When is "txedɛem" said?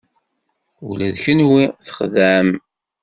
1.85-2.49